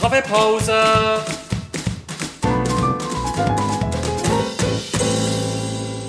Kaffeepause! 0.00 0.72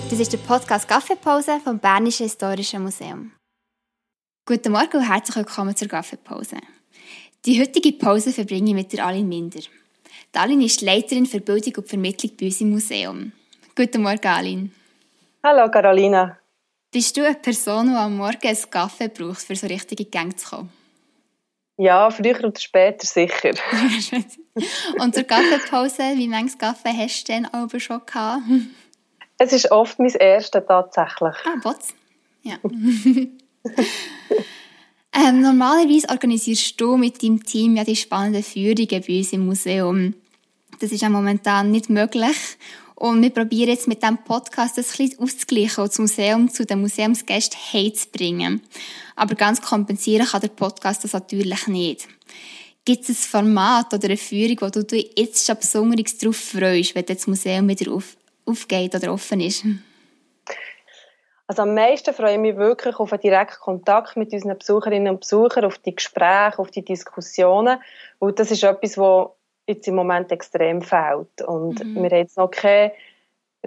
Das 0.09 0.17
ist 0.17 0.32
der 0.32 0.37
Podcast 0.37 0.87
Kaffeepause 0.87 1.59
vom 1.61 1.77
Bernischen 1.77 2.24
Historischen 2.24 2.83
Museum. 2.83 3.33
Guten 4.46 4.72
Morgen 4.72 4.96
und 4.96 5.09
herzlich 5.09 5.35
willkommen 5.35 5.75
zur 5.75 5.90
Kaffeepause. 5.90 6.56
Die 7.46 7.59
heutige 7.59 7.92
Pause 7.92 8.32
verbringe 8.32 8.69
ich 8.69 8.75
mit 8.75 8.93
der 8.93 9.05
Aline 9.05 9.27
Minder. 9.27 9.59
Die 9.59 10.39
Aline 10.39 10.63
ist 10.63 10.79
Leiterin 10.79 11.25
für 11.25 11.41
Bildung 11.41 11.73
und 11.75 11.89
Vermittlung 11.89 12.31
bei 12.39 12.45
uns 12.45 12.61
im 12.61 12.69
Museum. 12.69 13.33
Guten 13.75 14.03
Morgen, 14.03 14.25
Aline. 14.25 14.69
Hallo, 15.43 15.69
Carolina. 15.69 16.37
Bist 16.93 17.17
du 17.17 17.25
eine 17.25 17.35
Person, 17.35 17.87
die 17.87 17.95
am 17.95 18.15
Morgen 18.15 18.47
einen 18.47 18.69
Kaffee 18.69 19.09
braucht, 19.09 19.41
für 19.41 19.57
so 19.57 19.67
richtige 19.67 20.05
Gänge 20.05 20.37
zu 20.37 20.49
kommen? 20.49 20.80
Ja, 21.77 22.11
früher 22.11 22.43
oder 22.43 22.59
später 22.59 23.07
sicher. 23.07 23.51
und 25.00 25.15
zur 25.15 25.23
Kaffeepause, 25.23 26.04
wie 26.15 26.27
viele 26.27 26.57
Kaffee 26.57 26.93
hast 26.96 27.27
du 27.27 27.33
denn 27.33 27.46
aber 27.46 27.79
schon 27.79 28.01
gehabt? 28.05 28.43
Es 29.37 29.54
ist 29.54 29.71
oft 29.71 29.97
mein 29.97 30.10
erster 30.10 30.65
tatsächlich. 30.65 31.36
Ah, 31.46 31.57
Bots. 31.63 31.96
Ja. 32.44 32.58
ähm, 35.13 35.41
normalerweise 35.41 36.10
organisierst 36.10 36.80
du 36.80 36.98
mit 36.98 37.23
deinem 37.23 37.44
Team 37.44 37.76
ja 37.76 37.84
die 37.84 37.96
spannenden 37.96 38.44
Führungen 38.44 39.02
bei 39.02 39.18
uns 39.18 39.34
im 39.34 39.46
Museum. 39.46 40.13
Das 40.80 40.91
ist 40.91 41.02
ja 41.02 41.10
momentan 41.10 41.72
nicht 41.72 41.90
möglich. 41.90 42.58
Und 43.02 43.23
wir 43.23 43.32
probieren 43.32 43.72
jetzt 43.72 43.88
mit 43.88 44.04
diesem 44.04 44.20
Podcast 44.20 44.78
das 44.78 45.00
ein 45.00 45.10
auszugleichen 45.18 45.82
und 45.82 45.91
das 45.91 45.98
Museum 45.98 46.50
zu 46.52 46.68
den 46.68 46.82
Museumsgästen 46.82 47.58
heimzubringen. 47.74 48.62
Aber 49.16 49.34
ganz 49.34 49.60
kompensieren 49.60 50.27
kann 50.27 50.41
der 50.41 50.50
Podcast 50.50 51.04
das 51.04 51.14
natürlich 51.14 51.66
nicht. 51.66 52.08
Gibt 52.86 53.02
es 53.02 53.10
ein 53.10 53.16
Format 53.16 53.91
oder 53.91 54.05
eine 54.05 54.18
Führung, 54.18 54.58
wo 54.62 54.70
du 54.70 54.84
dich 54.84 55.14
jetzt 55.18 55.48
schon 55.48 55.58
besonders 55.58 56.16
darauf 56.20 56.36
freust, 56.36 56.94
wenn 56.94 57.05
das 57.07 57.26
Museum 57.26 57.68
wieder 57.70 57.91
auf, 57.91 58.16
aufgeht 58.46 58.94
oder 58.94 59.12
offen 59.12 59.40
ist? 59.40 59.66
Also 61.48 61.63
am 61.63 61.74
meisten 61.74 62.13
freue 62.13 62.34
ich 62.34 62.40
mich 62.40 62.55
wirklich 62.55 62.98
auf 62.98 63.12
einen 63.12 63.22
direkten 63.22 63.62
Kontakt 63.62 64.16
mit 64.16 64.31
unseren 64.31 64.59
Besucherinnen 64.59 65.13
und 65.13 65.22
Besuchern, 65.22 65.66
auf 65.66 65.79
die 65.79 65.95
Gespräche, 65.95 66.59
auf 66.59 66.69
die 66.69 66.85
Diskussionen. 66.85 67.79
Und 68.19 68.38
das 68.38 68.52
ist 68.52 68.63
etwas, 68.63 68.95
was 68.99 69.29
jetzt 69.72 69.88
im 69.88 69.95
Moment 69.95 70.31
extrem 70.31 70.81
fehlt. 70.81 71.41
Und 71.45 71.83
mhm. 71.83 71.95
wir 71.95 72.09
haben 72.09 72.17
jetzt 72.17 72.38
noch 72.38 72.52
keine 72.52 72.91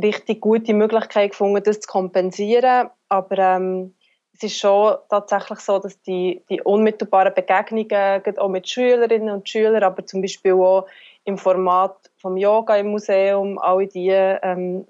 richtig 0.02 0.40
gute 0.40 0.74
Möglichkeit 0.74 1.30
gefunden, 1.30 1.62
das 1.62 1.80
zu 1.80 1.88
kompensieren. 1.88 2.88
Aber 3.08 3.38
ähm, 3.38 3.94
es 4.34 4.42
ist 4.42 4.58
schon 4.58 4.96
tatsächlich 5.08 5.60
so, 5.60 5.78
dass 5.78 6.00
die, 6.02 6.42
die 6.50 6.60
unmittelbaren 6.60 7.34
Begegnungen, 7.34 8.38
auch 8.38 8.48
mit 8.48 8.68
Schülerinnen 8.68 9.32
und 9.32 9.48
Schülern, 9.48 9.82
aber 9.82 10.04
zum 10.06 10.22
Beispiel 10.22 10.54
auch 10.54 10.86
im 11.24 11.38
Format 11.38 11.96
vom 12.18 12.36
Yoga 12.36 12.76
im 12.76 12.88
Museum, 12.88 13.58
alle 13.58 13.86
die, 13.86 14.08
ähm, 14.08 14.86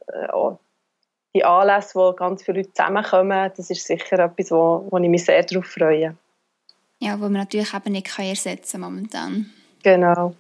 die 1.34 1.44
Anlässe, 1.44 1.94
wo 1.94 2.12
ganz 2.12 2.42
viele 2.42 2.58
Leute 2.58 2.72
zusammenkommen, 2.72 3.50
das 3.56 3.70
ist 3.70 3.86
sicher 3.86 4.18
etwas, 4.18 4.50
wo, 4.50 4.86
wo 4.90 4.98
ich 4.98 5.08
mich 5.08 5.24
sehr 5.24 5.42
darauf 5.42 5.66
freue. 5.66 6.16
Ja, 7.00 7.18
wo 7.18 7.24
man 7.24 7.32
natürlich 7.34 7.74
eben 7.74 7.92
nicht 7.92 8.18
ersetzen 8.18 8.80
kann 8.80 8.92
momentan. 8.92 9.50
Genau. 9.82 10.34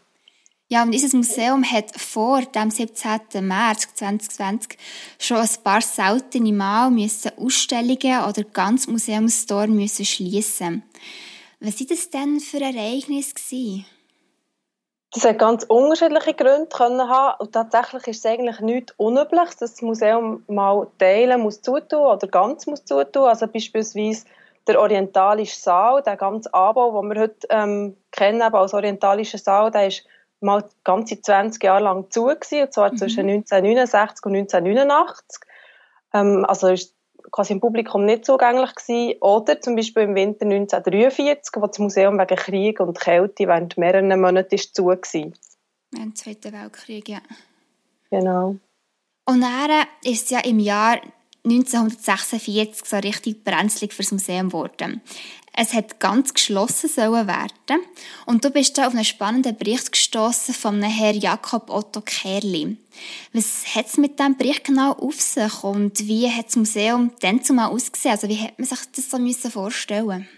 Ja, 0.68 0.82
und 0.82 0.94
unser 0.94 1.16
Museum 1.16 1.62
hat 1.62 1.90
vor 2.00 2.40
dem 2.40 2.70
17. 2.70 3.46
März 3.46 3.86
2020 3.94 4.78
schon 5.18 5.36
ein 5.36 5.48
paar 5.62 5.82
seltene 5.82 6.52
Mal 6.52 6.90
müssen 6.90 7.32
Ausstellungen 7.38 8.24
oder 8.26 8.44
ganz 8.44 8.86
Museumstor 8.86 9.66
müssen 9.66 10.06
schließen. 10.06 10.82
Was 11.60 11.80
waren 11.80 11.86
das 11.88 12.10
denn 12.10 12.40
für 12.40 12.60
Ereignisse 12.60 13.34
gewesen? 13.34 13.86
Das 15.12 15.24
hat 15.24 15.38
ganz 15.38 15.64
unterschiedliche 15.64 16.34
Gründe 16.34 16.66
können 16.66 17.08
haben 17.08 17.36
und 17.40 17.52
tatsächlich 17.52 18.08
ist 18.08 18.24
es 18.24 18.26
eigentlich 18.26 18.60
nichts 18.60 18.94
Unübliches, 18.96 19.56
dass 19.56 19.72
das 19.72 19.82
Museum 19.82 20.44
mal 20.48 20.88
teilen 20.98 21.42
muss 21.42 21.60
zutun 21.60 22.00
oder 22.00 22.26
ganz 22.26 22.66
muss 22.66 22.84
zutun. 22.84 23.24
Also 23.24 23.46
beispielsweise 23.46 24.24
der 24.66 24.80
orientalische 24.80 25.60
Saal, 25.60 26.02
der 26.02 26.16
ganze 26.16 26.52
Anbau, 26.52 27.00
den 27.00 27.14
wir 27.14 27.22
heute 27.22 27.46
ähm, 27.50 27.96
kennen 28.10 28.42
als 28.42 28.74
orientalischer 28.74 29.38
Saal, 29.38 29.70
der 29.70 29.88
ist 29.88 30.04
mal 30.44 30.64
ganze 30.84 31.20
20 31.20 31.62
Jahre 31.62 31.84
lang 31.84 32.10
zu 32.10 32.26
gewesen, 32.26 32.62
und 32.62 32.72
zwar 32.72 32.92
mhm. 32.92 32.98
zwischen 32.98 33.28
1969 33.28 34.26
und 34.26 34.36
1989. 34.36 35.40
Ähm, 36.12 36.44
also 36.46 36.68
ist 36.68 36.94
quasi 37.30 37.54
im 37.54 37.60
Publikum 37.60 38.04
nicht 38.04 38.24
zugänglich 38.24 38.74
gewesen. 38.74 39.18
Oder 39.20 39.60
zum 39.60 39.76
Beispiel 39.76 40.04
im 40.04 40.14
Winter 40.14 40.44
1943, 40.44 41.54
wo 41.56 41.66
das 41.66 41.78
Museum 41.78 42.18
wegen 42.18 42.36
Krieg 42.36 42.80
und 42.80 43.00
Kälte 43.00 43.48
während 43.48 43.76
mehreren 43.76 44.20
Monaten 44.20 44.54
ist 44.54 44.74
zu 44.74 44.86
gewesen. 44.86 45.34
Während 45.90 46.12
dem 46.12 46.14
Zweiten 46.14 46.52
Weltkrieg, 46.52 47.08
ja. 47.08 47.20
Genau. 48.10 48.56
Und 49.26 49.40
dann 49.40 49.86
ist 50.04 50.24
es 50.24 50.30
ja 50.30 50.40
im 50.40 50.58
Jahr 50.58 51.00
1946 51.44 52.84
so 52.86 52.96
richtig 52.96 53.44
brenzlig 53.44 53.92
fürs 53.92 54.12
Museum 54.12 54.48
geworden. 54.48 55.02
Es 55.56 55.72
hat 55.72 56.00
ganz 56.00 56.34
geschlossen 56.34 56.88
sollen 56.88 57.28
werden 57.28 57.84
und 58.26 58.44
du 58.44 58.50
bist 58.50 58.76
da 58.76 58.88
auf 58.88 58.92
einen 58.92 59.04
spannenden 59.04 59.56
Bericht 59.56 59.92
gestoßen 59.92 60.52
von 60.52 60.82
Herrn 60.82 61.14
Jakob 61.14 61.70
Otto 61.70 62.00
Kerli. 62.00 62.76
Was 63.32 63.64
hat 63.74 63.86
es 63.86 63.96
mit 63.96 64.18
diesem 64.18 64.36
Bericht 64.36 64.64
genau 64.64 64.92
auf 64.92 65.20
sich 65.20 65.62
und 65.62 66.00
wie 66.08 66.28
hat 66.28 66.46
das 66.46 66.56
Museum 66.56 67.12
dann 67.20 67.44
zumal 67.44 67.70
ausgesehen? 67.70 68.12
Also 68.12 68.28
wie 68.28 68.40
hat 68.40 68.58
man 68.58 68.66
sich 68.66 68.80
das 68.96 69.10
so 69.10 69.18
müssen 69.18 69.50
vorstellen? 69.50 70.28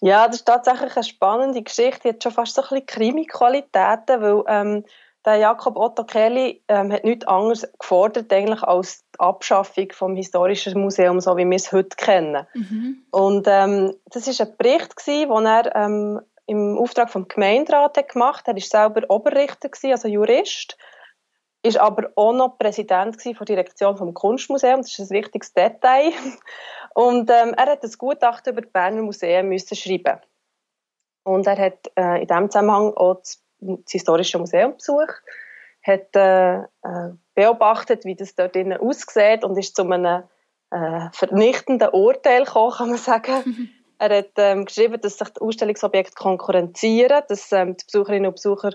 Ja, 0.00 0.26
das 0.26 0.36
ist 0.36 0.46
tatsächlich 0.46 0.96
eine 0.96 1.04
spannende 1.04 1.62
Geschichte. 1.62 2.00
Die 2.02 2.08
hat 2.08 2.22
schon 2.22 2.32
fast 2.32 2.56
so 2.56 2.62
ein 2.62 2.68
bisschen 2.68 2.86
Krimi-Qualitäten, 2.86 4.20
weil 4.20 4.42
ähm, 4.48 4.84
der 5.24 5.36
Jakob 5.36 5.76
Otto 5.76 6.04
Kelly 6.04 6.62
ähm, 6.68 6.92
hat 6.92 7.04
nichts 7.04 7.26
anderes 7.26 7.66
gefordert 7.78 8.32
eigentlich 8.32 8.62
als 8.62 9.04
die 9.14 9.20
Abschaffung 9.20 9.88
vom 9.92 10.16
historischen 10.16 10.80
Museum, 10.80 11.20
so 11.20 11.36
wie 11.36 11.48
wir 11.48 11.56
es 11.56 11.72
heute 11.72 11.96
kennen. 11.96 12.46
Mhm. 12.54 13.06
Und 13.10 13.46
ähm, 13.48 13.94
das 14.06 14.28
ist 14.28 14.40
ein 14.40 14.56
Bericht 14.56 14.96
gewesen, 14.96 15.30
den 15.30 15.46
er 15.46 15.76
ähm, 15.76 16.20
im 16.46 16.76
Auftrag 16.78 17.10
vom 17.10 17.26
Gemeinderat 17.26 17.96
hat 17.96 18.08
gemacht. 18.12 18.46
Er 18.46 18.56
ist 18.56 18.70
selber 18.70 19.02
Oberrichter 19.08 19.68
gewesen, 19.68 19.92
also 19.92 20.08
Jurist, 20.08 20.76
ist 21.62 21.78
aber 21.78 22.10
auch 22.16 22.34
noch 22.34 22.58
Präsident 22.58 23.16
gewesen 23.16 23.36
von 23.36 23.46
der 23.46 23.56
Direktion 23.56 23.96
vom 23.96 24.12
Kunstmuseum. 24.12 24.82
Das 24.82 24.98
ist 24.98 25.10
ein 25.10 25.16
wichtiges 25.16 25.54
Detail. 25.54 26.12
Und 26.94 27.30
ähm, 27.30 27.54
er 27.56 27.72
hat 27.72 27.82
das 27.82 27.96
Gutachten 27.96 28.52
über 28.52 28.60
die 28.60 28.70
Berner 28.70 29.02
Museen 29.02 29.48
müssen 29.48 29.74
schreiben. 29.74 30.20
Und 31.24 31.46
er 31.46 31.58
hat 31.58 31.90
äh, 31.96 32.20
in 32.20 32.26
diesem 32.26 32.50
Zusammenhang 32.50 32.92
auch 32.94 33.14
das 33.14 33.43
das 33.64 33.92
Historische 33.92 34.38
Museum 34.38 34.74
besucht, 34.74 35.22
hat 35.82 36.14
äh, 36.16 36.58
äh, 36.58 37.12
beobachtet, 37.34 38.04
wie 38.04 38.14
das 38.14 38.34
dort 38.34 38.56
innen 38.56 38.78
aussieht 38.78 39.44
und 39.44 39.58
ist 39.58 39.76
zu 39.76 39.82
einem 39.82 40.24
äh, 40.70 41.08
vernichtenden 41.12 41.90
Urteil 41.90 42.44
gekommen, 42.44 42.72
kann 42.72 42.88
man 42.90 42.98
sagen. 42.98 43.70
er 43.98 44.18
hat 44.18 44.30
ähm, 44.36 44.64
geschrieben, 44.64 45.00
dass 45.00 45.18
sich 45.18 45.28
die 45.28 45.40
Ausstellungsobjekte 45.40 46.14
konkurrenzieren, 46.14 47.22
dass 47.28 47.52
ähm, 47.52 47.76
die 47.76 47.84
Besucherinnen 47.84 48.26
und 48.26 48.36
Besucher 48.36 48.70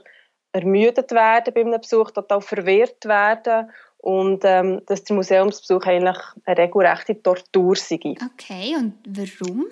ermüdet 0.52 1.12
werden 1.12 1.54
bei 1.54 1.62
einem 1.62 1.82
Besuch, 1.82 2.12
total 2.12 2.42
verwirrt 2.42 3.06
werden 3.06 3.72
und 3.98 4.42
ähm, 4.46 4.82
dass 4.86 5.04
der 5.04 5.16
Museumsbesuch 5.16 5.86
eigentlich 5.86 6.18
eine 6.46 6.58
regelrechte 6.58 7.22
Tortur 7.22 7.76
sei. 7.76 8.00
Okay, 8.34 8.76
und 8.78 8.96
warum? 9.06 9.66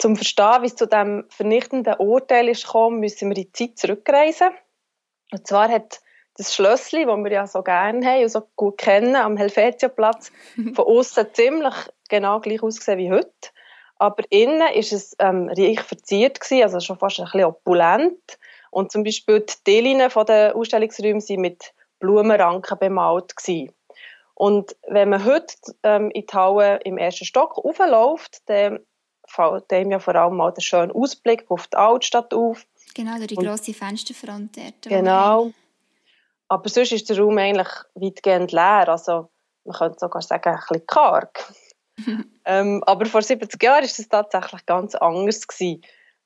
Zum 0.00 0.16
Verstehen, 0.16 0.62
wie 0.62 0.66
es 0.66 0.76
zu 0.76 0.86
dem 0.86 1.26
vernichtenden 1.28 1.94
Urteil 1.98 2.48
ist 2.48 2.64
gekommen, 2.64 3.00
müssen 3.00 3.28
wir 3.28 3.36
in 3.36 3.44
die 3.44 3.52
Zeit 3.52 3.78
zurückreisen. 3.78 4.48
Und 5.30 5.46
zwar 5.46 5.68
hat 5.68 6.00
das 6.36 6.54
Schlössli, 6.54 7.04
das 7.04 7.16
wir 7.18 7.30
ja 7.30 7.46
so 7.46 7.62
gerne 7.62 8.04
haben 8.06 8.22
und 8.22 8.28
so 8.30 8.42
gut 8.56 8.78
kennen, 8.78 9.16
am 9.16 9.36
Helvetiaplatz, 9.36 10.32
von 10.74 10.84
außen 10.84 11.26
ziemlich 11.34 11.74
genau 12.08 12.40
gleich 12.40 12.62
ausgesehen 12.62 12.98
wie 12.98 13.12
heute. 13.12 13.30
Aber 13.96 14.24
innen 14.30 14.72
ist 14.74 14.92
es 14.92 15.14
ähm, 15.18 15.50
reich 15.50 15.82
verziert 15.82 16.40
gewesen, 16.40 16.62
also 16.62 16.80
schon 16.80 16.98
fast 16.98 17.20
ein 17.20 17.26
bisschen 17.26 17.44
opulent. 17.44 18.38
Und 18.70 18.90
zum 18.90 19.04
Beispiel 19.04 19.40
die 19.40 19.54
Dielen 19.66 20.10
von 20.10 20.24
den 20.24 20.52
Ausstellungsräumen 20.52 21.20
sind 21.20 21.40
mit 21.40 21.74
Blumenranken 21.98 22.78
bemalt 22.78 23.36
gewesen. 23.36 23.74
Und 24.34 24.74
wenn 24.88 25.10
man 25.10 25.26
heute 25.26 25.54
ähm, 25.82 26.10
in 26.12 26.24
die 26.26 26.34
Halle 26.34 26.80
im 26.84 26.96
ersten 26.96 27.26
Stock 27.26 27.58
aufläuft, 27.58 28.38
dann 28.46 28.80
fällt 29.30 29.70
dem 29.70 29.90
ja 29.90 29.98
vor 29.98 30.14
allem 30.14 30.36
mal 30.36 30.52
der 30.52 30.62
schöne 30.62 30.94
Ausblick 30.94 31.44
auf 31.48 31.66
die 31.68 31.76
Altstadt 31.76 32.34
auf. 32.34 32.66
Genau, 32.94 33.16
durch 33.16 33.28
die 33.28 33.36
und, 33.36 33.46
grosse 33.46 33.72
Fensterfront 33.72 34.56
dort. 34.56 34.82
Genau. 34.82 35.52
Aber 36.48 36.68
sonst 36.68 36.92
ist 36.92 37.08
der 37.08 37.18
Raum 37.18 37.38
eigentlich 37.38 37.68
weitgehend 37.94 38.50
leer. 38.50 38.88
Also 38.88 39.28
man 39.64 39.76
könnte 39.76 39.98
sogar 40.00 40.22
sagen, 40.22 40.50
ein 40.50 40.60
bisschen 40.68 40.86
karg. 40.86 41.54
ähm, 42.44 42.82
aber 42.86 43.06
vor 43.06 43.22
70 43.22 43.62
Jahren 43.62 43.82
war 43.82 43.84
es 43.84 44.08
tatsächlich 44.08 44.66
ganz 44.66 44.94
anders. 44.96 45.46
Gewesen. 45.46 45.82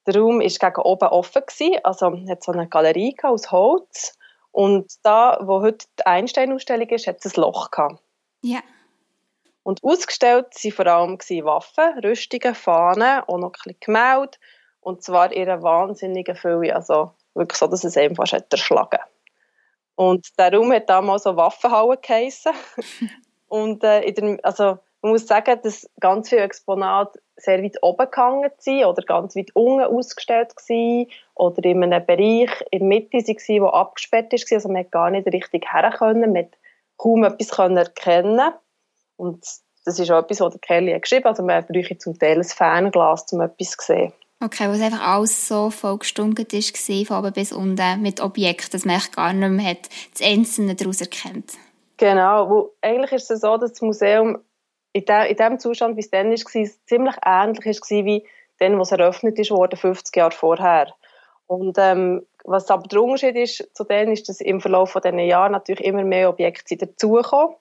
Der 0.06 0.16
Raum 0.16 0.40
war 0.40 0.46
gegen 0.46 0.82
oben 0.82 1.08
offen, 1.08 1.42
gewesen, 1.46 1.78
also 1.82 2.12
hat 2.28 2.42
so 2.42 2.52
eine 2.52 2.68
Galerie 2.68 3.16
aus 3.22 3.50
Holz. 3.50 4.18
Und 4.52 4.92
da, 5.02 5.38
wo 5.42 5.60
heute 5.60 5.86
die 5.98 6.06
Einstein-Ausstellung 6.06 6.88
ist, 6.90 7.06
hat 7.06 7.24
es 7.24 7.36
ein 7.36 7.40
Loch 7.40 7.70
gehabt. 7.70 8.00
Ja. 8.42 8.60
Und 9.64 9.82
ausgestellt 9.82 10.54
waren 10.62 10.72
vor 10.72 10.86
allem 10.86 11.18
Waffen, 11.44 11.98
Rüstungen, 12.04 12.54
Fahnen 12.54 13.22
und 13.24 13.40
noch 13.40 13.48
ein 13.48 13.52
bisschen 13.52 13.80
Gemälde. 13.80 14.38
Und 14.80 15.02
zwar 15.02 15.32
in 15.32 15.48
einer 15.48 15.62
wahnsinnigen 15.62 16.36
Fülle. 16.36 16.76
Also 16.76 17.12
wirklich 17.32 17.58
so, 17.58 17.66
dass 17.66 17.82
es 17.82 17.96
einem 17.96 18.14
fast 18.14 18.34
hat 18.34 18.52
erschlagen 18.52 19.00
Und 19.96 20.38
der 20.38 20.52
Raum 20.52 20.70
hat 20.72 20.90
damals 20.90 21.22
so 21.22 21.36
Waffenhalle 21.36 21.96
geheissen. 21.96 22.52
und 23.48 23.82
äh, 23.82 24.02
in 24.02 24.14
der, 24.14 24.38
also 24.42 24.78
man 25.00 25.12
muss 25.12 25.26
sagen, 25.26 25.58
dass 25.62 25.88
ganz 25.98 26.28
viele 26.28 26.42
Exponate 26.42 27.18
sehr 27.36 27.62
weit 27.62 27.82
oben 27.82 28.10
gehangen 28.10 28.50
sind 28.58 28.84
oder 28.84 29.02
ganz 29.02 29.34
weit 29.34 29.50
unten 29.54 29.84
ausgestellt 29.84 30.54
waren 30.56 31.06
oder 31.34 31.64
in 31.64 31.82
einem 31.82 32.04
Bereich 32.04 32.50
in 32.70 32.80
der 32.80 32.88
Mitte 32.88 33.16
waren, 33.16 33.62
der 33.62 33.74
abgesperrt 33.74 34.32
war. 34.32 34.56
Also 34.56 34.68
man 34.68 34.82
konnte 34.82 34.90
gar 34.90 35.10
nicht 35.10 35.26
richtig 35.26 35.72
her 35.72 35.90
können, 35.90 36.32
man 36.32 36.34
konnte 36.34 36.58
kaum 36.96 37.24
etwas 37.24 37.58
erkennen 37.58 38.52
Und 39.24 39.44
das 39.84 39.98
ist 39.98 40.10
auch 40.10 40.22
etwas, 40.22 40.40
was 40.40 40.52
der 40.52 40.60
Kelly 40.60 40.92
hat 40.92 41.02
geschrieben 41.02 41.24
hat. 41.24 41.32
Also 41.32 41.42
man 41.42 41.66
bräuchte 41.66 41.98
zum 41.98 42.18
Teil 42.18 42.38
ein 42.38 42.44
Fernglas, 42.44 43.32
um 43.32 43.40
etwas 43.40 43.70
zu 43.70 43.86
sehen. 43.86 44.12
Okay, 44.42 44.68
wo 44.68 44.72
es 44.72 44.80
einfach 44.82 45.00
alles 45.00 45.48
so 45.48 45.70
voll 45.70 45.98
gestunken 45.98 46.46
war, 46.50 47.06
von 47.06 47.18
oben 47.18 47.32
bis 47.32 47.52
unten, 47.52 48.02
mit 48.02 48.20
Objekten, 48.20 48.72
dass 48.72 48.84
man 48.84 49.00
gar 49.14 49.32
nicht 49.32 49.50
mehr 49.50 49.70
hat, 49.70 49.88
das 50.12 50.26
Einzelne 50.26 50.74
daraus 50.74 51.00
erkennt. 51.00 51.52
Genau, 51.96 52.50
wo, 52.50 52.70
eigentlich 52.82 53.12
ist 53.12 53.30
es 53.30 53.40
so, 53.40 53.56
dass 53.56 53.72
das 53.72 53.80
Museum 53.80 54.38
in, 54.92 55.04
de, 55.04 55.30
in 55.30 55.36
dem 55.36 55.58
Zustand, 55.58 55.96
wie 55.96 56.00
es 56.00 56.10
dann 56.10 56.30
war, 56.30 56.36
ziemlich 56.36 57.14
ähnlich 57.24 57.64
war 57.64 58.04
wie 58.04 58.26
dann, 58.58 58.78
was 58.78 58.92
eröffnet 58.92 59.38
ist 59.38 59.50
worden, 59.50 59.76
50 59.76 60.14
Jahre 60.14 60.32
vorher. 60.32 60.92
Und 61.46 61.76
ähm, 61.78 62.26
was 62.44 62.70
aber 62.70 62.86
der 62.86 63.02
Unterschied 63.02 63.36
ist 63.36 63.68
zu 63.74 63.84
denen, 63.84 64.12
ist, 64.12 64.28
dass 64.28 64.40
im 64.40 64.60
Verlauf 64.60 64.90
von 64.90 65.02
diesen 65.02 65.18
Jahren 65.20 65.52
natürlich 65.52 65.84
immer 65.84 66.04
mehr 66.04 66.28
Objekte 66.28 66.76
dazukommen. 66.76 67.56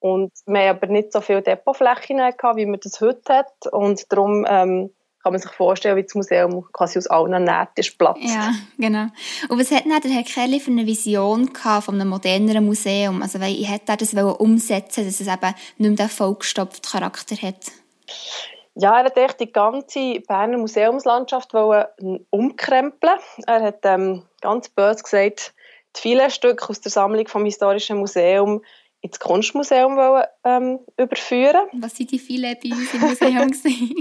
Und 0.00 0.32
wir 0.46 0.60
haben 0.60 0.76
aber 0.76 0.86
nicht 0.86 1.12
so 1.12 1.20
viele 1.20 1.42
Depotflächen 1.42 2.16
gehabt, 2.16 2.56
wie 2.56 2.66
man 2.66 2.80
das 2.82 3.00
heute 3.00 3.34
hat. 3.34 3.66
Und 3.70 4.10
darum 4.10 4.46
ähm, 4.48 4.90
kann 5.22 5.32
man 5.32 5.40
sich 5.40 5.50
vorstellen, 5.50 5.96
wie 5.96 6.02
das 6.02 6.14
Museum 6.14 6.66
quasi 6.72 6.98
aus 6.98 7.06
allen 7.06 7.44
Nähten 7.44 7.72
ist 7.76 7.98
Platz. 7.98 8.18
Ja, 8.22 8.52
genau. 8.78 9.06
Und 9.48 9.60
was 9.60 9.70
hat 9.70 9.84
denn 9.84 9.92
der 10.02 10.10
Herr 10.10 10.22
Kelly 10.22 10.58
für 10.58 10.70
eine 10.70 10.86
Vision 10.86 11.52
gehabt 11.52 11.84
von 11.84 11.94
einem 11.96 12.08
moderneren 12.08 12.64
Museum? 12.64 13.20
Also, 13.20 13.38
weil 13.40 13.52
ich 13.52 13.70
hätte 13.70 13.96
das 13.96 14.14
umsetzen 14.14 15.04
dass 15.04 15.20
es 15.20 15.26
eben 15.26 15.54
nicht 15.76 15.78
mehr 15.78 15.90
den 15.90 16.08
vollgestopften 16.08 16.90
Charakter 16.90 17.36
hat. 17.36 17.66
Ja, 18.76 18.98
er 18.98 19.14
wollte 19.14 19.36
die 19.44 19.52
ganze 19.52 20.20
Berner 20.26 20.56
Museumslandschaft 20.56 21.52
umkrempeln. 22.30 23.18
Er 23.46 23.62
hat 23.62 23.80
ähm, 23.84 24.22
ganz 24.40 24.70
böse 24.70 25.02
gesagt, 25.02 25.52
die 25.96 26.00
vielen 26.00 26.30
Stücke 26.30 26.68
aus 26.68 26.80
der 26.80 26.90
Sammlung 26.90 27.28
vom 27.28 27.44
Historischen 27.44 27.98
Museum 27.98 28.62
ins 29.00 29.18
Kunstmuseum 29.18 29.96
wollen, 29.96 30.24
ähm, 30.44 30.80
überführen. 30.96 31.68
Was 31.72 31.96
sind 31.96 32.10
die 32.10 32.18
vielen 32.18 32.56
bei 32.62 32.70
uns 32.70 32.94
im 32.94 33.00
Museum? 33.00 33.50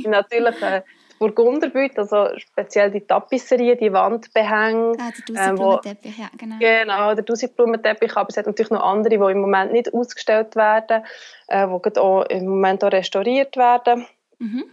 Natürlich 0.12 0.62
äh, 0.62 0.82
Burgunderbüte, 1.20 2.00
also 2.00 2.30
speziell 2.38 2.92
die 2.92 3.02
Tapisserie, 3.02 3.76
die 3.76 3.92
Wandbehänge. 3.92 4.94
Ah, 5.00 5.12
der 5.12 5.26
Dusigblumenteppich, 5.26 6.18
ähm, 6.18 6.24
ja, 6.24 6.30
genau. 6.38 6.56
Genau, 6.60 7.14
der 7.14 7.24
Dusigblumenteppich, 7.24 8.16
aber 8.16 8.30
es 8.30 8.38
hat 8.38 8.48
natürlich 8.48 8.72
noch 8.72 8.82
andere, 8.82 9.18
die 9.18 9.32
im 9.32 9.42
Moment 9.42 9.74
nicht 9.74 9.94
ausgestellt 9.94 10.56
werden, 10.56 11.04
äh, 11.48 11.68
die 11.68 12.00
auch 12.00 12.24
im 12.24 12.48
Moment 12.48 12.84
auch 12.84 12.92
restauriert 12.92 13.58
werden. 13.58 14.06
Mhm. 14.40 14.64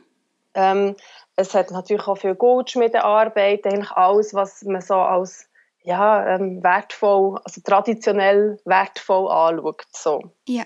Ähm, 0.55 0.97
es 1.35 1.53
hat 1.53 1.71
natürlich 1.71 2.07
auch 2.07 2.17
viel 2.17 2.35
Goldschmiedearbeit, 2.35 3.67
eigentlich 3.67 3.91
alles, 3.91 4.33
was 4.33 4.63
man 4.63 4.81
so 4.81 4.95
als 4.95 5.46
ja, 5.87 6.35
ähm, 6.35 6.63
wertvoll, 6.65 7.39
also 7.45 7.61
traditionell 7.65 8.59
wertvoll 8.65 9.31
anschaut. 9.31 9.85
So. 9.93 10.33
Ja. 10.47 10.65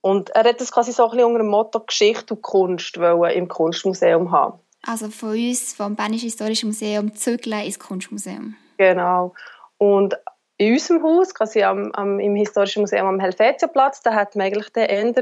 Und 0.00 0.30
er 0.30 0.44
hat 0.44 0.60
das 0.60 0.70
quasi 0.70 0.92
so 0.92 1.04
ein 1.04 1.10
bisschen 1.10 1.26
unter 1.26 1.38
dem 1.40 1.48
Motto 1.48 1.80
Geschichte 1.80 2.34
und 2.34 2.42
Kunst 2.42 2.96
im 2.96 3.48
Kunstmuseum 3.48 4.30
haben. 4.30 4.60
Also 4.86 5.08
von 5.10 5.30
uns, 5.30 5.74
vom 5.74 5.96
Bernischen 5.96 6.26
Historischen 6.26 6.68
Museum, 6.68 7.14
zügeln 7.16 7.64
ins 7.64 7.80
Kunstmuseum. 7.80 8.54
Genau. 8.78 9.34
Und 9.76 10.16
in 10.56 10.72
unserem 10.72 11.02
Haus, 11.02 11.34
quasi 11.34 11.64
am, 11.64 11.90
am, 11.92 12.20
im 12.20 12.36
Historischen 12.36 12.82
Museum 12.82 13.08
am 13.08 13.18
Helvetiaplatz, 13.18 14.02
da 14.02 14.14
hat 14.14 14.36
man 14.36 14.46
eigentlich 14.46 14.70
dann 14.72 14.84
eher 14.84 15.14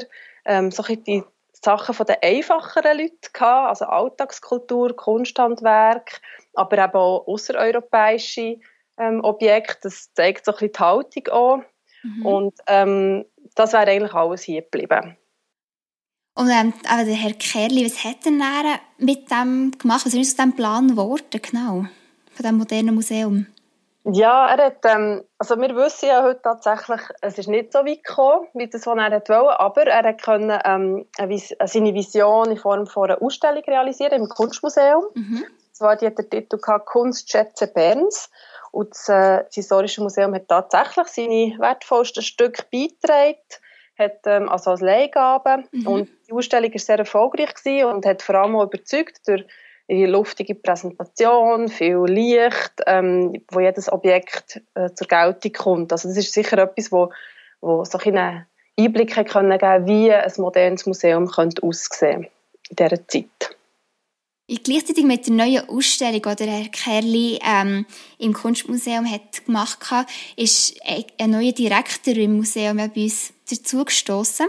ähm, 0.44 0.70
so 0.70 0.82
die 0.82 1.24
Sachen 1.54 1.94
von 1.94 2.04
den 2.04 2.16
einfacheren 2.22 2.98
Leuten 2.98 3.32
gehabt, 3.32 3.70
also 3.70 3.86
Alltagskultur, 3.86 4.94
Kunsthandwerk, 4.94 6.20
aber 6.52 6.84
eben 6.84 6.94
auch 6.94 7.26
außereuropäische 7.26 8.58
ähm, 8.98 9.22
Objekte. 9.22 9.78
Das 9.82 10.12
zeigt 10.14 10.44
so 10.44 10.52
ein 10.52 10.58
bisschen 10.58 10.72
die 10.72 10.78
Haltung 10.78 11.28
an. 11.28 11.64
Mhm. 12.02 12.26
Und 12.26 12.54
ähm, 12.66 13.25
das 13.54 13.72
wäre 13.72 13.90
eigentlich 13.90 14.14
alles 14.14 14.43
hier 14.43 14.62
geblieben. 14.62 15.16
Und 16.34 16.50
ähm, 16.50 16.75
aber 16.88 17.04
der 17.04 17.14
Herr 17.14 17.32
Kerli, 17.32 17.87
was 17.87 18.04
hat 18.04 18.26
er 18.26 18.78
mit 18.98 19.31
dem 19.31 19.72
gemacht? 19.78 20.04
Was 20.04 20.12
ist 20.12 20.20
aus 20.20 20.37
diesem 20.37 20.54
Plan 20.54 20.88
geworden, 20.88 21.40
genau, 21.43 21.87
von 22.34 22.43
diesem 22.43 22.58
modernen 22.58 22.94
Museum? 22.94 23.46
Ja, 24.08 24.46
er 24.46 24.66
hat, 24.66 24.84
ähm, 24.84 25.25
also 25.38 25.58
wir 25.60 25.75
wissen 25.75 26.08
ja 26.08 26.22
heute 26.22 26.40
tatsächlich, 26.40 27.00
es 27.22 27.38
ist 27.38 27.49
nicht 27.49 27.72
so 27.72 27.81
weit 27.81 28.04
gekommen, 28.04 28.46
wie 28.54 28.69
das, 28.69 28.87
was 28.87 28.96
er 28.96 29.10
wollte, 29.10 29.58
aber 29.58 29.87
er 29.87 30.04
hat 30.04 30.22
können, 30.22 30.56
ähm, 30.64 31.06
seine 31.64 31.92
Vision 31.92 32.50
in 32.50 32.56
Form 32.56 32.87
von 32.87 33.10
einer 33.10 33.20
Ausstellung 33.20 33.64
realisieren 33.64 34.22
im 34.22 34.28
Kunstmuseum. 34.28 35.06
Mhm. 35.14 35.44
Zwar 35.72 35.96
die 35.96 36.06
hat 36.06 36.19
der 36.19 36.31
Titel 36.31 36.58
gehabt, 36.58 36.87
Kunstschätze 36.87 37.66
Berns. 37.66 38.31
Und 38.76 38.90
das, 38.90 39.08
äh, 39.08 39.44
das 39.44 39.55
Historische 39.55 40.02
Museum 40.02 40.34
hat 40.34 40.49
tatsächlich 40.49 41.06
seine 41.06 41.58
wertvollsten 41.58 42.23
Stücke 42.23 42.62
beigetragen 42.70 43.38
hat, 43.99 44.19
ähm, 44.26 44.50
also 44.50 44.73
als 44.73 44.82
Leihgabe. 44.82 45.64
Mhm. 45.73 45.87
Und 45.87 46.08
die 46.28 46.32
Ausstellung 46.32 46.70
war 46.70 46.78
sehr 46.78 46.99
erfolgreich 46.99 47.55
gewesen 47.55 47.87
und 47.87 48.05
hat 48.05 48.20
vor 48.20 48.34
allem 48.34 48.55
auch 48.55 48.64
überzeugt 48.64 49.26
durch 49.26 49.46
ihre 49.88 50.11
luftige 50.11 50.55
Präsentation, 50.55 51.69
viel 51.69 52.05
Licht, 52.05 52.82
ähm, 52.87 53.43
wo 53.50 53.61
jedes 53.61 53.90
Objekt 53.90 54.61
äh, 54.75 54.90
zur 54.93 55.06
Geltung 55.06 55.52
kommt. 55.52 55.93
Also 55.93 56.08
das 56.08 56.19
ist 56.19 56.34
sicher 56.34 56.58
etwas, 56.58 56.93
wo, 56.93 57.11
wo 57.62 57.82
so 57.84 57.96
einen 57.96 58.44
Einblick 58.78 59.14
können 59.26 59.58
geben 59.58 59.87
wie 59.87 60.12
ein 60.12 60.32
modernes 60.37 60.84
Museum 60.84 61.28
könnte 61.28 61.62
aussehen 61.62 62.26
in 62.69 62.76
dieser 62.76 63.08
Zeit. 63.08 63.56
Gleichzeitig 64.48 65.04
mit 65.04 65.26
der 65.26 65.34
neuen 65.34 65.69
Ausstellung, 65.69 66.22
die 66.37 66.44
Herr 66.44 66.69
Kerli 66.69 67.40
ähm, 67.43 67.84
im 68.19 68.32
Kunstmuseum 68.32 69.10
hat 69.10 69.44
gemacht 69.44 69.90
hat, 69.90 70.06
ist 70.37 70.76
ein 71.19 71.31
neuer 71.31 71.50
Direktor 71.50 72.14
im 72.14 72.37
Museum 72.37 72.76
bei 72.76 72.90
uns 72.94 73.32
dazugestoßen. 73.50 74.46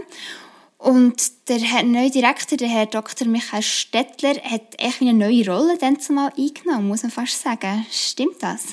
Und 0.78 1.50
der 1.50 1.84
neue 1.84 2.12
Direktor, 2.12 2.60
der 2.60 2.68
Herr 2.68 2.86
Dr. 2.86 3.28
Michael 3.28 3.64
Stettler, 3.64 4.36
hat 4.44 4.80
echt 4.80 5.02
eine 5.02 5.16
neue 5.16 5.50
Rolle 5.50 5.80
dann 5.80 6.00
zumal 6.00 6.32
eingenommen, 6.38 6.90
muss 6.90 7.02
man 7.02 7.12
fast 7.12 7.42
sagen. 7.42 7.84
Stimmt 7.90 8.44
das? 8.44 8.66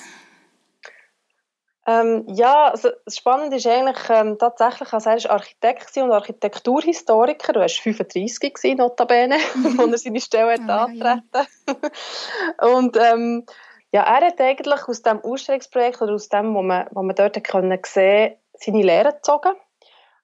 Ähm, 1.86 2.24
ja, 2.28 2.70
also 2.70 2.88
das 3.04 3.16
Spannende 3.16 3.56
ist 3.56 3.66
eigentlich 3.66 4.08
ähm, 4.08 4.38
tatsächlich, 4.38 4.92
also 4.92 5.10
er 5.10 5.16
ist 5.16 5.28
Architekt 5.28 5.94
und 5.98 6.12
Architekturhistoriker. 6.12 7.52
Du 7.52 7.60
warst 7.60 7.80
35 7.80 8.40
gewesen, 8.54 8.78
notabene, 8.78 9.36
mhm. 9.54 9.80
als 9.80 9.92
er 9.92 9.98
seine 9.98 10.20
Stelle 10.20 10.52
hat 10.52 10.60
ah, 10.68 10.84
antreten. 10.84 11.46
Und 12.74 12.96
ähm, 12.96 13.44
ja, 13.92 14.02
er 14.02 14.26
hat 14.26 14.40
eigentlich 14.40 14.88
aus 14.88 15.02
dem 15.02 15.20
Ausstellungsprojekt 15.20 16.00
oder 16.00 16.14
aus 16.14 16.28
dem, 16.28 16.54
was 16.54 16.64
man, 16.64 16.86
was 16.90 17.04
man 17.04 17.14
dort 17.14 17.44
können 17.44 17.78
sehen, 17.84 18.34
seine 18.54 18.82
Lehre 18.82 19.12
gezogen. 19.12 19.52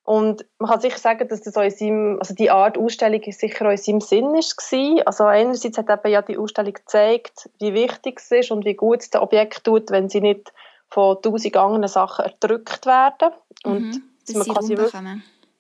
Und 0.03 0.47
man 0.59 0.71
kann 0.71 0.81
sicher 0.81 0.99
sagen, 0.99 1.29
dass 1.29 1.43
das 1.43 1.57
auch 1.57 1.63
in 1.63 1.71
seinem, 1.71 2.19
also 2.19 2.35
die 2.35 2.51
Art 2.51 2.79
Ausstellung 2.79 3.21
sicher 3.31 3.67
auch 3.67 3.71
in 3.71 3.77
seinem 3.77 4.01
Sinn 4.01 4.33
war. 4.33 5.07
Also 5.07 5.25
einerseits 5.25 5.79
hat 5.79 5.91
eben 5.91 6.13
ja 6.13 6.23
die 6.23 6.39
Ausstellung 6.39 6.73
gezeigt, 6.73 7.51
wie 7.61 7.75
wichtig 7.75 8.19
es 8.19 8.31
ist 8.31 8.51
und 8.51 8.65
wie 8.65 8.75
gut 8.75 9.03
es 9.03 9.11
das 9.11 9.23
Objekt 9.23 9.63
tut, 9.63 9.91
wenn 9.91 10.09
sie 10.09 10.21
nicht 10.21 10.53
von 10.91 11.23
tausend 11.23 11.57
anderen 11.57 11.89
Sachen 11.89 12.25
erdrückt 12.25 12.87
werden. 12.87 13.33
Und 13.65 13.91
mhm, 13.91 14.03
dass 14.27 14.37
man 14.37 14.57
quasi 14.57 14.77
wirklich, 14.77 15.03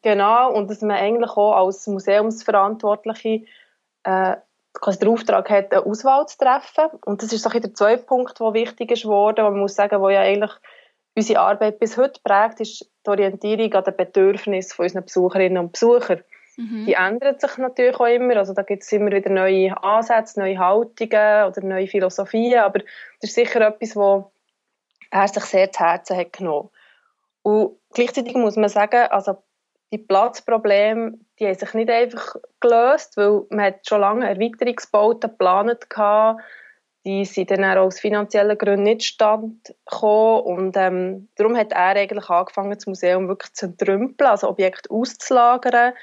Genau, 0.02 0.52
und 0.52 0.70
dass 0.70 0.80
man 0.80 0.96
eigentlich 0.96 1.30
auch 1.30 1.52
als 1.52 1.86
Museumsverantwortliche 1.86 3.44
äh, 4.04 4.36
quasi 4.72 4.98
den 4.98 5.08
Auftrag 5.08 5.50
hat, 5.50 5.72
eine 5.72 5.84
Auswahl 5.84 6.26
zu 6.26 6.38
treffen. 6.38 6.86
Und 7.04 7.22
das 7.22 7.32
ist 7.32 7.42
so 7.42 7.50
der 7.50 7.74
zweite 7.74 8.04
Punkt, 8.04 8.40
der 8.40 8.54
wichtig 8.54 8.90
ist 8.92 9.04
worden, 9.04 9.44
wo 9.44 9.50
man 9.50 9.60
muss 9.60 9.74
sagen, 9.74 10.00
wo 10.00 10.08
ja 10.08 10.20
eigentlich 10.20 10.52
unsere 11.14 11.40
Arbeit 11.40 11.78
bis 11.80 11.96
heute 11.96 12.20
prägt, 12.24 12.60
ist 12.60 12.88
die 13.04 13.10
Orientierung 13.10 13.72
an 13.74 13.84
den 13.84 13.96
Bedürfnissen 13.96 14.82
unserer 14.82 15.02
Besucherinnen 15.02 15.58
und 15.58 15.72
Besucher. 15.72 16.20
Mhm. 16.56 16.86
Die 16.86 16.94
ändern 16.94 17.38
sich 17.38 17.58
natürlich 17.58 17.98
auch 17.98 18.06
immer. 18.06 18.36
Also 18.36 18.54
da 18.54 18.62
gibt 18.62 18.82
es 18.82 18.92
immer 18.92 19.10
wieder 19.10 19.30
neue 19.30 19.82
Ansätze, 19.82 20.40
neue 20.40 20.58
Haltungen 20.58 21.44
oder 21.46 21.60
neue 21.62 21.88
Philosophien. 21.88 22.60
Aber 22.60 22.78
das 23.20 23.30
ist 23.30 23.34
sicher 23.34 23.60
etwas, 23.60 23.96
wo 23.96 24.30
er 25.10 25.28
sich 25.28 25.44
sehr 25.44 25.72
zu 25.72 25.84
Herzen 25.84 26.16
hat 26.16 26.32
genommen. 26.32 26.70
Und 27.42 27.76
gleichzeitig 27.92 28.34
muss 28.34 28.56
man 28.56 28.68
sagen, 28.68 29.08
also 29.10 29.42
die 29.92 29.98
Platzprobleme, 29.98 31.18
die 31.38 31.46
haben 31.46 31.54
sich 31.54 31.74
nicht 31.74 31.90
einfach 31.90 32.36
gelöst, 32.60 33.16
weil 33.16 33.42
man 33.50 33.66
hat 33.66 33.88
schon 33.88 34.00
lange 34.00 34.28
Erweiterungsbauten 34.28 35.30
geplant 35.30 35.86
hatte. 35.96 36.42
Die 37.04 37.24
sind 37.24 37.50
dann 37.50 37.64
auch 37.64 37.86
aus 37.86 37.98
finanziellen 37.98 38.58
Gründen 38.58 38.82
nicht 38.82 39.04
stand. 39.04 39.74
Und 39.90 40.76
ähm, 40.76 41.28
darum 41.36 41.56
hat 41.56 41.72
er 41.72 41.96
eigentlich 41.96 42.28
angefangen, 42.28 42.72
das 42.72 42.86
Museum 42.86 43.26
wirklich 43.26 43.54
zu 43.54 43.66
entrümpeln, 43.66 44.30
also 44.30 44.48
Objekte 44.48 44.90
auszulagern 44.90 45.94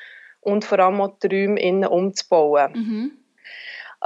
und 0.42 0.66
vor 0.66 0.80
allem 0.80 1.00
auch 1.00 1.20
die 1.20 1.28
Räume 1.28 1.60
innen 1.60 1.88
umzubauen. 1.88 2.74
Mhm. 2.74 3.17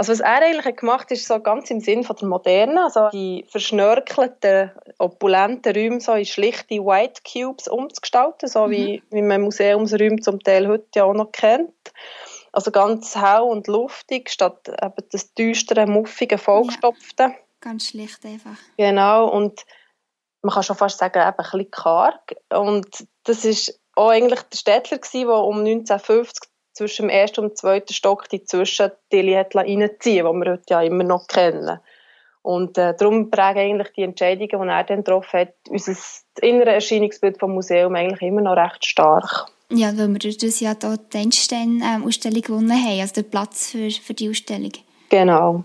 Also 0.02 0.14
was 0.14 0.20
er 0.22 0.42
eigentlich 0.42 0.78
gemacht 0.78 1.02
hat, 1.02 1.12
ist 1.12 1.28
so 1.28 1.40
ganz 1.40 1.70
im 1.70 1.80
Sinn 1.80 2.04
von 2.04 2.16
der 2.16 2.28
Moderne, 2.28 2.86
also 2.86 3.10
die 3.14 3.46
verschnörkelten, 3.48 4.72
opulenten 4.98 5.76
Räume 5.76 6.02
so 6.02 6.14
in 6.14 6.26
schlichte 6.26 6.84
White 6.84 7.22
Cubes 7.32 7.68
umzugestalten, 7.68 8.50
so 8.50 8.66
mhm. 8.66 8.72
wie, 8.72 9.04
wie 9.12 9.22
man 9.22 9.44
Museumsräume 9.44 10.20
zum 10.20 10.40
Teil 10.40 10.68
heute 10.68 10.88
ja 10.96 11.04
auch 11.04 11.14
noch 11.14 11.32
kennt. 11.32 11.94
Also 12.52 12.72
ganz 12.72 13.16
hell 13.16 13.42
und 13.42 13.68
luftig, 13.68 14.32
statt 14.32 14.70
eben 14.70 15.08
das 15.12 15.36
düstere, 15.36 15.86
muffige, 15.86 16.40
vollgestopfte. 16.40 17.24
Ja, 17.26 17.36
ganz 17.60 17.90
schlicht 17.90 18.26
einfach. 18.26 18.58
Genau, 18.78 19.30
und 19.30 19.64
man 20.42 20.52
kann 20.52 20.64
schon 20.64 20.78
fast 20.78 20.98
sagen, 20.98 21.20
eben 21.20 21.30
ein 21.30 21.36
bisschen 21.36 21.70
karg. 21.70 22.36
Und 22.50 23.06
das 23.26 23.46
ist 23.46 23.80
auch 23.94 24.10
eigentlich 24.10 24.42
der 24.42 24.58
Städtler 24.58 24.98
der 24.98 25.30
um 25.30 25.60
1950 25.60 26.51
zwischen 26.74 27.04
dem 27.04 27.10
ersten 27.10 27.42
und 27.42 27.50
dem 27.52 27.56
zweiten 27.56 27.94
Stock 27.94 28.30
die 28.30 28.44
Zwischenteile 28.44 29.38
hat 29.40 29.56
reinziehen 29.56 30.00
die 30.00 30.24
wir 30.24 30.52
heute 30.52 30.64
ja 30.70 30.82
immer 30.82 31.04
noch 31.04 31.28
kennen. 31.28 31.80
Und 32.44 32.78
äh, 32.78 32.96
darum 32.98 33.30
prägen 33.30 33.60
eigentlich 33.60 33.94
die 33.96 34.02
Entscheidungen, 34.02 34.68
die 34.68 34.74
er 34.74 34.84
dann 34.84 35.04
getroffen 35.04 35.42
hat, 35.42 35.54
unser 35.70 35.96
innere 36.42 36.72
Erscheinungsbild 36.72 37.40
vom 37.40 37.54
Museum 37.54 37.94
eigentlich 37.96 38.22
immer 38.22 38.42
noch 38.42 38.56
recht 38.56 38.86
stark. 38.86 39.48
Ja, 39.72 39.96
weil 39.98 40.10
wir 40.10 40.20
durch 40.20 40.38
das 40.38 40.60
ja 40.60 40.76
hier 40.80 40.98
die 40.98 41.18
Einstein-Ausstellung 41.18 42.38
ähm, 42.38 42.42
gewonnen 42.42 42.72
haben, 42.72 43.00
also 43.00 43.14
den 43.14 43.30
Platz 43.30 43.70
für, 43.70 43.90
für 43.92 44.14
die 44.14 44.30
Ausstellung. 44.30 44.72
Genau. 45.10 45.64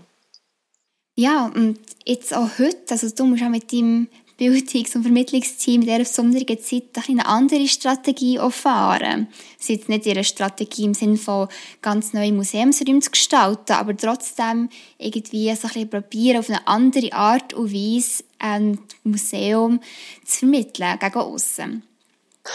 Ja, 1.15 1.51
und 1.53 1.79
jetzt 2.05 2.35
auch 2.35 2.59
heute, 2.59 2.77
also 2.91 3.09
du 3.09 3.25
musst 3.25 3.43
auch 3.43 3.49
mit 3.49 3.73
deinem 3.73 4.07
Bildungs- 4.37 4.95
und 4.95 5.01
Vermittlungsteam 5.01 5.81
in 5.81 5.87
dieser 5.87 5.99
besonderen 5.99 6.59
Zeit 6.59 7.09
eine 7.09 7.25
andere 7.25 7.67
Strategie 7.67 8.39
fahren. 8.49 9.27
Es 9.59 9.69
ist 9.69 9.89
nicht 9.89 10.05
ihre 10.05 10.23
Strategie 10.23 10.85
im 10.85 10.93
Sinne 10.93 11.17
von 11.17 11.47
ganz 11.81 12.13
neue 12.13 12.31
Museumsräume 12.31 12.99
zu 12.99 13.11
gestalten, 13.11 13.73
aber 13.73 13.97
trotzdem 13.97 14.69
irgendwie 14.99 15.53
so 15.55 15.67
ein 15.67 15.73
bisschen 15.73 15.89
probieren, 15.89 16.37
auf 16.37 16.49
eine 16.49 16.67
andere 16.67 17.11
Art 17.13 17.53
und 17.53 17.73
Weise 17.73 18.23
ein 18.37 18.79
Museum 19.03 19.81
zu 20.23 20.39
vermitteln 20.39 20.99
gegen 20.99 21.15
aussen. 21.15 21.83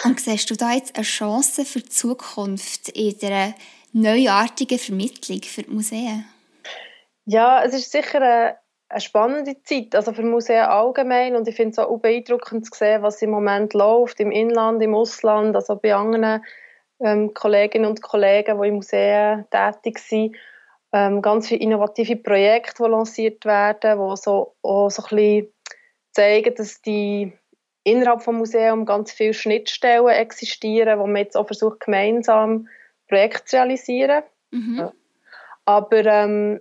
Und 0.05 0.21
siehst 0.21 0.51
du 0.51 0.57
da 0.57 0.73
jetzt 0.73 0.95
eine 0.97 1.05
Chance 1.05 1.65
für 1.65 1.81
die 1.81 1.89
Zukunft 1.89 2.91
in 2.91 3.19
dieser 3.19 3.55
neuartigen 3.93 4.79
Vermittlung 4.79 5.43
für 5.43 5.63
die 5.63 5.71
Museen? 5.71 6.25
Ja, 7.25 7.63
es 7.63 7.75
ist 7.75 7.93
sicher 7.93 8.21
eine, 8.21 8.57
eine 8.93 9.01
spannende 9.01 9.63
Zeit, 9.63 9.95
also 9.95 10.13
für 10.13 10.23
Museen 10.23 10.65
allgemein 10.65 11.35
und 11.35 11.49
ich 11.49 11.57
finde 11.57 11.73
es 11.73 11.79
auch 11.79 11.99
beeindruckend 11.99 12.67
zu 12.67 12.79
sehen, 12.79 13.03
was 13.03 13.23
im 13.23 13.31
Moment 13.31 13.73
läuft, 13.73 14.21
im 14.21 14.31
Inland, 14.31 14.83
im 14.83 14.95
Ausland, 14.95 15.57
also 15.57 15.77
bei 15.77 15.95
anderen 15.95 16.45
ähm, 17.01 17.33
Kolleginnen 17.33 17.87
und 17.87 18.03
Kollegen, 18.03 18.61
die 18.61 18.69
in 18.69 18.75
Museen 18.75 19.47
tätig 19.51 19.99
sind. 19.99 20.37
Ähm, 20.93 21.23
ganz 21.23 21.49
viele 21.49 21.63
innovative 21.63 22.17
Projekte, 22.17 22.85
die 22.85 22.91
lanciert 22.91 23.45
werden, 23.47 23.99
die 23.99 24.17
so, 24.17 24.55
auch 24.63 24.91
so 24.91 25.03
ein 25.03 25.17
bisschen 25.17 25.53
zeigen, 26.11 26.55
dass 26.55 26.83
die 26.83 27.33
innerhalb 27.85 28.19
des 28.19 28.27
Museums 28.27 28.87
ganz 28.87 29.11
viele 29.11 29.33
Schnittstellen 29.33 30.09
existieren, 30.09 30.99
wo 30.99 31.07
man 31.07 31.17
jetzt 31.17 31.37
auch 31.37 31.47
versucht, 31.47 31.81
gemeinsam 31.81 32.69
Projekte 33.09 33.45
zu 33.47 33.57
realisieren. 33.57 34.23
Mhm. 34.51 34.77
Ja. 34.79 34.93
Aber 35.65 36.05
ähm, 36.05 36.61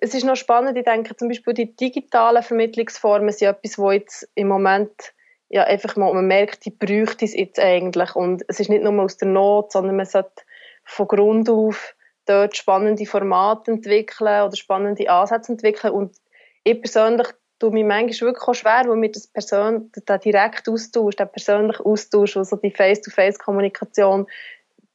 es 0.00 0.14
ist 0.14 0.24
noch 0.24 0.36
spannend, 0.36 0.78
ich 0.78 0.84
denke 0.84 1.16
zum 1.16 1.28
Beispiel 1.28 1.54
die 1.54 1.74
digitalen 1.74 2.42
Vermittlungsformen 2.42 3.32
sind 3.32 3.48
etwas, 3.48 3.78
wo 3.78 3.90
jetzt 3.90 4.28
im 4.34 4.48
Moment 4.48 5.12
ja 5.48 5.64
einfach 5.64 5.96
mal, 5.96 6.12
man 6.14 6.26
merkt, 6.26 6.64
die 6.64 6.70
bräuchte 6.70 7.24
es 7.24 7.34
jetzt 7.34 7.58
eigentlich. 7.58 8.14
Und 8.14 8.44
es 8.48 8.60
ist 8.60 8.70
nicht 8.70 8.82
nur 8.82 9.02
aus 9.02 9.16
der 9.16 9.28
Not, 9.28 9.72
sondern 9.72 9.96
man 9.96 10.06
sollte 10.06 10.42
von 10.84 11.08
Grund 11.08 11.50
auf 11.50 11.94
dort 12.26 12.56
spannende 12.56 13.04
Formate 13.06 13.72
entwickeln 13.72 14.42
oder 14.44 14.56
spannende 14.56 15.10
Ansätze 15.10 15.52
entwickeln. 15.52 15.92
Und 15.92 16.16
ich 16.64 16.80
persönlich 16.80 17.28
tue 17.58 17.70
mich 17.70 17.84
manchmal 17.84 18.30
wirklich 18.30 18.48
auch 18.48 18.54
schwer, 18.54 18.84
weil 18.86 18.96
mir 18.96 19.10
das 19.10 19.26
Person, 19.26 19.90
der 20.08 20.18
direkte 20.18 20.70
Austausch, 20.70 21.16
der 21.16 21.26
persönliche 21.26 21.84
Austausch, 21.84 22.36
also 22.36 22.56
die 22.56 22.70
Face-to-Face-Kommunikation, 22.70 24.26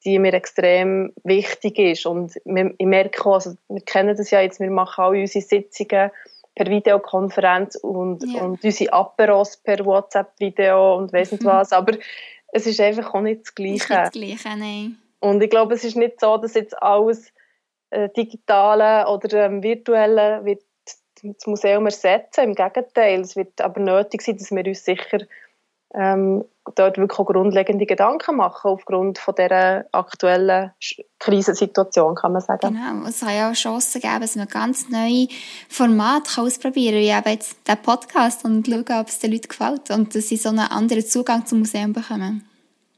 die 0.06 0.20
mir 0.20 0.34
extrem 0.34 1.13
wichtig 1.24 1.80
ist. 1.80 2.06
Und 2.06 2.36
ich 2.46 2.86
merke 2.86 3.25
auch, 3.25 3.36
also 3.36 3.56
wir 3.68 3.82
kennen 3.82 4.16
das 4.16 4.32
ja 4.32 4.42
jetzt, 4.42 4.60
wir 4.60 4.72
machen 4.72 5.04
alle 5.04 5.22
unsere 5.22 5.44
Sitzungen 5.44 6.12
per 6.56 6.68
Videokonferenz 6.68 7.75
und, 7.75 8.24
ja. 8.24 8.42
und 8.42 8.63
unsere 8.63 8.94
Aperos 8.94 9.58
per 9.58 9.86
WhatsApp-Video 9.86 10.98
und 10.98 11.13
weiss 11.13 11.32
nicht 11.32 11.46
was, 11.46 11.72
aber 11.72 11.98
es 12.51 12.66
ist 12.66 12.80
einfach 12.80 13.13
auch 13.13 13.22
nicht 13.22 13.42
das 13.42 13.56
Gleiche. 13.56 13.74
Nicht 13.74 13.89
das 13.89 14.12
Gleiche, 14.12 14.58
nein. 14.58 14.98
Und 15.20 15.42
ich 15.44 15.50
glaube, 15.50 15.75
es 15.75 15.84
ist 15.84 15.98
nicht 15.98 16.20
so, 16.20 16.38
dass 16.38 16.54
jetzt 16.54 16.82
alles 16.82 17.32
äh, 17.89 18.10
Digitale 18.16 19.08
oder 19.08 19.46
ähm, 19.46 19.63
Virtuelle 19.63 20.44
wird 20.46 20.63
das 21.24 21.48
Museum 21.48 21.86
ersetzen. 21.86 22.44
Im 22.44 22.56
Gegenteil, 22.56 23.22
es 23.22 23.36
wird 23.36 23.60
aber 23.62 23.80
nötig 23.80 24.22
sein, 24.22 24.38
dass 24.38 24.51
wir 24.51 24.66
uns 24.66 24.86
sicher 24.86 25.20
ähm, 25.94 26.46
dort 26.76 26.98
wirklich 26.98 27.20
auch 27.20 27.26
grundlegende 27.26 27.86
Gedanken 27.86 28.36
machen 28.36 28.72
aufgrund 28.72 29.18
von 29.18 29.36
dieser 29.36 29.86
aktuellen 29.92 30.72
Krisensituation, 31.20 32.16
kann 32.16 32.34
man 32.34 32.42
sagen. 32.42 32.74
Genau, 32.74 33.08
es 33.08 33.20
soll 33.20 33.32
ja 33.32 33.50
auch 33.50 33.54
Chancen 33.54 34.02
geben, 34.02 34.22
dass 34.22 34.36
man 34.36 34.48
ganz 34.48 34.90
neue 34.90 35.28
Formate 35.70 36.42
ausprobieren 36.42 36.96
kann, 36.96 37.02
wie 37.02 37.10
eben 37.10 37.30
jetzt 37.30 37.68
der 37.68 37.76
Podcast 37.76 38.46
und 38.46 38.68
schauen, 38.68 39.00
ob 39.00 39.08
es 39.08 39.20
den 39.20 39.32
Leuten 39.32 39.48
gefällt 39.48 39.90
und 39.92 40.16
dass 40.16 40.28
sie 40.28 40.38
so 40.38 40.50
einen 40.50 40.60
anderen 40.60 41.06
Zugang 41.06 41.46
zum 41.46 41.60
Museum 41.60 41.94
bekommen. 41.94 42.48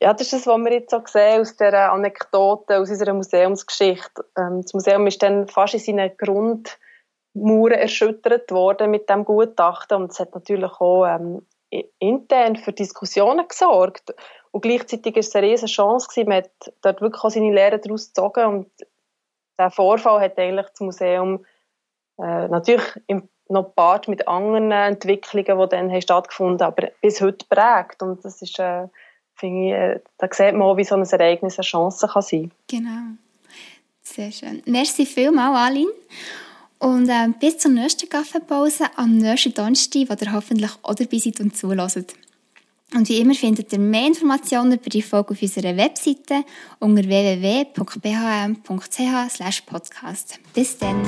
Ja, 0.01 0.13
das 0.13 0.27
ist 0.27 0.33
das, 0.33 0.47
was 0.47 0.59
wir 0.59 0.71
jetzt 0.71 0.93
auch 0.93 1.07
sehen 1.07 1.41
aus 1.41 1.57
dieser 1.57 1.91
Anekdote, 1.91 2.79
aus 2.79 2.89
unserer 2.89 3.13
Museumsgeschichte. 3.13 4.23
Ähm, 4.37 4.61
das 4.61 4.73
Museum 4.73 5.05
ist 5.07 5.21
dann 5.21 5.47
fast 5.47 5.73
in 5.73 5.79
seinen 5.81 6.11
Grundmauern 6.17 7.73
erschüttert 7.73 8.49
worden 8.51 8.91
mit 8.91 9.09
dem 9.09 9.25
Gutachten 9.25 10.03
und 10.03 10.11
es 10.11 10.19
hat 10.19 10.33
natürlich 10.33 10.71
auch 10.79 11.05
ähm, 11.05 11.45
intern 11.99 12.55
für 12.55 12.73
Diskussionen 12.73 13.47
gesorgt. 13.47 14.13
Und 14.51 14.61
gleichzeitig 14.61 15.15
war 15.15 15.19
es 15.19 15.35
eine 15.35 15.47
riesige 15.47 15.71
Chance, 15.71 16.07
gewesen. 16.07 16.29
man 16.29 16.37
hat 16.37 16.73
dort 16.81 17.01
wirklich 17.01 17.23
auch 17.23 17.29
seine 17.29 17.53
Lehren 17.53 17.81
daraus 17.81 18.07
gezogen 18.07 18.45
und 18.45 18.71
der 19.57 19.69
Vorfall 19.69 20.21
hat 20.21 20.39
eigentlich 20.39 20.67
das 20.67 20.79
Museum 20.79 21.45
äh, 22.17 22.47
natürlich 22.47 22.85
im, 23.07 23.29
noch 23.49 23.75
Part 23.75 24.07
mit 24.07 24.27
anderen 24.27 24.71
Entwicklungen, 24.71 25.59
die 25.59 25.69
dann 25.69 25.91
haben 25.91 26.01
stattgefunden 26.01 26.65
haben, 26.65 26.73
aber 26.73 26.91
bis 27.01 27.19
heute 27.21 27.45
prägt. 27.47 28.01
Und 28.01 28.23
das 28.23 28.41
ist, 28.41 28.57
äh, 28.59 28.87
finde 29.35 29.67
ich, 29.67 29.73
äh, 29.73 29.99
da 30.17 30.27
sieht 30.31 30.53
man 30.53 30.63
auch, 30.63 30.77
wie 30.77 30.83
so 30.83 30.95
ein 30.95 31.03
Ereignis 31.03 31.57
eine 31.57 31.65
Chance 31.65 32.07
kann 32.07 32.21
sein 32.21 32.41
kann. 32.41 32.51
Genau. 32.67 33.17
Sehr 34.01 34.31
schön. 34.31 34.63
Merci 34.65 35.05
vielmals, 35.05 35.57
Aline. 35.57 35.91
Und 36.79 37.09
äh, 37.09 37.27
bis 37.39 37.57
zur 37.57 37.71
nächsten 37.71 38.07
Kaffeepause 38.09 38.85
am 38.95 39.17
nächsten 39.17 39.53
Donnerstag, 39.53 40.09
wo 40.09 40.13
ihr 40.25 40.31
hoffentlich 40.33 40.71
auch 40.81 40.95
dabei 40.95 41.17
seid 41.17 41.39
und 41.41 41.55
zuhört. 41.55 42.15
Und 42.95 43.07
wie 43.07 43.19
immer 43.19 43.35
findet 43.35 43.71
ihr 43.71 43.79
mehr 43.79 44.07
Informationen 44.07 44.73
über 44.73 44.89
die 44.89 45.03
Folge 45.03 45.31
auf 45.33 45.41
unserer 45.41 45.77
Webseite 45.77 46.43
unter 46.79 47.03
www.bhm.ch 47.03 47.75
podcast. 49.67 50.39
Bis 50.53 50.77
dann! 50.77 51.03